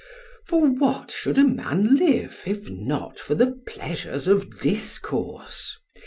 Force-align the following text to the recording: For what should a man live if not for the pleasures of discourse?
For 0.47 0.65
what 0.65 1.11
should 1.11 1.37
a 1.37 1.43
man 1.47 1.95
live 1.97 2.41
if 2.47 2.71
not 2.71 3.19
for 3.19 3.35
the 3.35 3.51
pleasures 3.67 4.27
of 4.27 4.59
discourse? 4.59 5.77